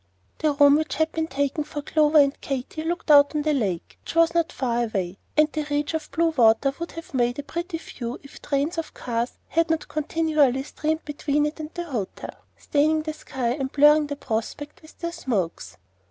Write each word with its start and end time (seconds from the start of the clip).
The 0.39 0.53
room 0.53 0.77
which 0.77 0.95
had 0.95 1.11
been 1.11 1.27
taken 1.27 1.63
for 1.63 1.83
Clover 1.83 2.17
and 2.17 2.41
Katy 2.41 2.83
looked 2.83 3.11
out 3.11 3.35
on 3.35 3.43
the 3.43 3.53
lake, 3.53 3.99
which 4.01 4.15
was 4.15 4.33
not 4.33 4.51
far 4.51 4.85
away; 4.85 5.19
and 5.37 5.47
the 5.51 5.63
reach 5.69 5.93
of 5.93 6.09
blue 6.09 6.29
water 6.31 6.73
would 6.79 6.93
have 6.93 7.13
made 7.13 7.37
a 7.37 7.43
pretty 7.43 7.77
view 7.77 8.19
if 8.23 8.41
trains 8.41 8.79
of 8.79 8.95
cars 8.95 9.37
had 9.49 9.69
not 9.69 9.87
continually 9.89 10.63
steamed 10.63 11.05
between 11.05 11.45
it 11.45 11.59
and 11.59 11.69
the 11.75 11.83
hotel, 11.83 12.33
staining 12.57 13.03
the 13.03 13.13
sky 13.13 13.49
and 13.49 13.71
blurring 13.73 14.07
the 14.07 14.15
prospect 14.15 14.81
with 14.81 14.97
their 14.97 15.11
smokes. 15.11 15.77